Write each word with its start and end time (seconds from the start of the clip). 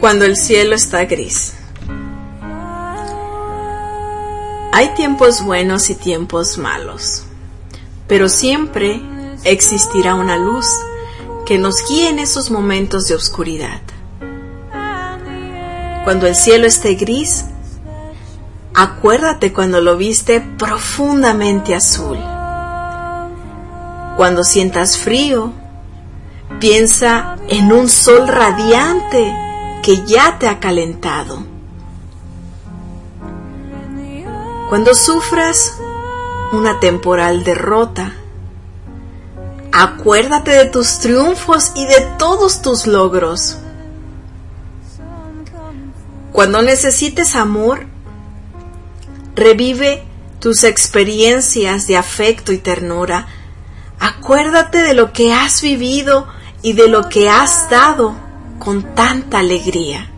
Cuando 0.00 0.24
el 0.24 0.36
cielo 0.36 0.74
está 0.74 1.04
gris. 1.04 1.54
Hay 4.72 4.94
tiempos 4.94 5.44
buenos 5.44 5.90
y 5.90 5.94
tiempos 5.94 6.56
malos, 6.56 7.24
pero 8.08 8.28
siempre 8.28 9.02
existirá 9.44 10.14
una 10.14 10.38
luz 10.38 10.66
que 11.44 11.58
nos 11.58 11.86
guíe 11.86 12.08
en 12.08 12.18
esos 12.18 12.50
momentos 12.50 13.06
de 13.06 13.14
oscuridad. 13.14 13.82
Cuando 16.04 16.26
el 16.26 16.34
cielo 16.34 16.66
esté 16.66 16.94
gris, 16.94 17.44
acuérdate 18.74 19.52
cuando 19.52 19.80
lo 19.80 19.96
viste 19.96 20.40
profundamente 20.40 21.74
azul. 21.74 22.31
Cuando 24.22 24.44
sientas 24.44 24.98
frío, 24.98 25.50
piensa 26.60 27.38
en 27.48 27.72
un 27.72 27.88
sol 27.88 28.28
radiante 28.28 29.34
que 29.82 30.06
ya 30.06 30.38
te 30.38 30.46
ha 30.46 30.60
calentado. 30.60 31.44
Cuando 34.68 34.94
sufras 34.94 35.76
una 36.52 36.78
temporal 36.78 37.42
derrota, 37.42 38.12
acuérdate 39.72 40.52
de 40.52 40.66
tus 40.66 41.00
triunfos 41.00 41.72
y 41.74 41.84
de 41.86 42.02
todos 42.16 42.62
tus 42.62 42.86
logros. 42.86 43.58
Cuando 46.30 46.62
necesites 46.62 47.34
amor, 47.34 47.88
revive 49.34 50.04
tus 50.38 50.62
experiencias 50.62 51.88
de 51.88 51.96
afecto 51.96 52.52
y 52.52 52.58
ternura. 52.58 53.26
Acuérdate 54.02 54.78
de 54.82 54.94
lo 54.94 55.12
que 55.12 55.32
has 55.32 55.62
vivido 55.62 56.26
y 56.60 56.72
de 56.72 56.88
lo 56.88 57.08
que 57.08 57.30
has 57.30 57.70
dado 57.70 58.16
con 58.58 58.96
tanta 58.96 59.38
alegría. 59.38 60.10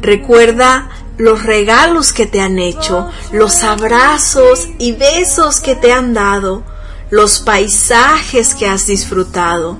Recuerda 0.00 0.90
los 1.18 1.42
regalos 1.42 2.12
que 2.12 2.26
te 2.26 2.40
han 2.40 2.60
hecho, 2.60 3.10
los 3.32 3.64
abrazos 3.64 4.68
y 4.78 4.92
besos 4.92 5.58
que 5.58 5.74
te 5.74 5.92
han 5.92 6.14
dado, 6.14 6.62
los 7.10 7.40
paisajes 7.40 8.54
que 8.54 8.68
has 8.68 8.86
disfrutado 8.86 9.78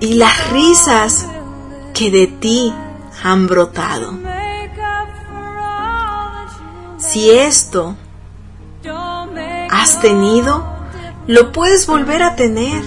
y 0.00 0.14
las 0.14 0.50
risas 0.50 1.26
que 1.94 2.10
de 2.10 2.26
ti 2.26 2.74
han 3.22 3.46
brotado. 3.46 4.18
Si 6.98 7.30
esto 7.30 7.96
has 9.70 10.00
tenido, 10.02 10.79
lo 11.30 11.52
puedes 11.52 11.86
volver 11.86 12.24
a 12.24 12.34
tener. 12.34 12.82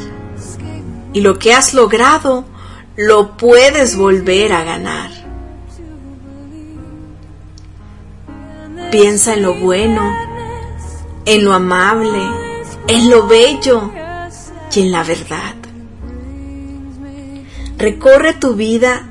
Y 1.13 1.21
lo 1.21 1.39
que 1.39 1.53
has 1.53 1.73
logrado, 1.73 2.43
lo 2.97 3.37
puedes 3.37 3.95
volver 3.95 4.51
a 4.51 4.65
ganar. 4.65 5.11
Piensa 8.91 9.35
en 9.35 9.43
lo 9.43 9.55
bueno, 9.55 10.13
en 11.23 11.45
lo 11.45 11.53
amable, 11.53 12.21
en 12.87 13.09
lo 13.09 13.27
bello 13.27 13.89
y 14.73 14.81
en 14.81 14.91
la 14.91 15.03
verdad. 15.03 15.55
Recorre 17.77 18.33
tu 18.33 18.55
vida 18.55 19.07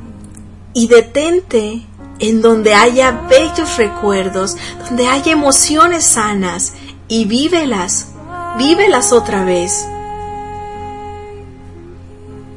y 0.74 0.88
detente 0.88 1.86
en 2.18 2.42
donde 2.42 2.74
haya 2.74 3.12
bellos 3.30 3.78
recuerdos, 3.78 4.58
donde 4.88 5.06
haya 5.06 5.32
emociones 5.32 6.04
sanas 6.04 6.74
y 7.08 7.24
vívelas, 7.24 8.11
vívelas 8.58 9.12
otra 9.12 9.44
vez. 9.44 9.86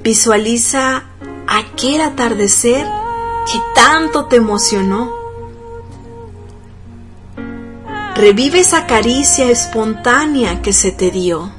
Visualiza 0.04 1.04
aquel 1.48 2.02
atardecer 2.02 2.86
que 3.52 3.60
tanto 3.74 4.26
te 4.26 4.38
emocionó 4.38 5.26
Revive 8.16 8.62
esa 8.62 8.86
caricia 8.86 9.52
espontánea 9.52 10.62
que 10.62 10.72
se 10.72 10.94
te 10.94 11.12
dio. 11.12 11.52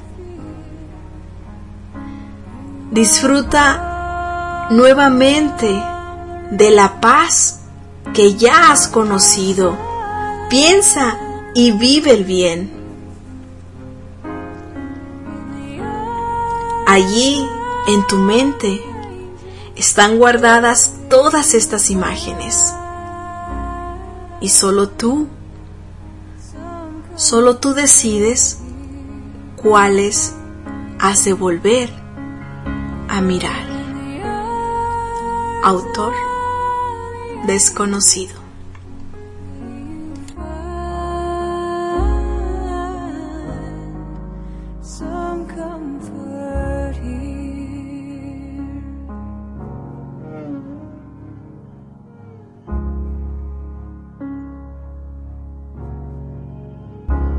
Disfruta 2.91 4.69
nuevamente 4.71 5.69
de 6.51 6.71
la 6.71 6.99
paz 7.03 7.61
que 8.15 8.37
ya 8.37 8.73
has 8.73 8.89
conocido. 8.89 9.77
Piensa 10.49 11.19
y 11.55 11.73
vive 11.73 12.13
el 12.13 12.25
bien. 12.25 12.86
Allí, 16.97 17.47
en 17.89 18.07
tu 18.07 18.17
mente, 18.17 18.83
están 19.77 20.17
guardadas 20.17 20.95
todas 21.11 21.53
estas 21.53 21.91
imágenes. 21.91 22.73
Y 24.41 24.49
solo 24.49 24.89
tú 24.89 25.29
Solo 27.17 27.57
tú 27.57 27.75
decides 27.75 28.61
cuáles 29.57 30.35
has 30.99 31.25
de 31.27 31.35
volver 31.35 31.91
a 33.09 33.21
mirar. 33.21 33.67
Autor 35.63 36.15
desconocido. 37.47 38.46